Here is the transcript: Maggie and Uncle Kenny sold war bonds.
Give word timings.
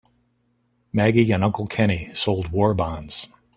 Maggie 0.91 1.31
and 1.31 1.43
Uncle 1.43 1.67
Kenny 1.67 2.11
sold 2.15 2.47
war 2.51 2.73
bonds. 2.73 3.27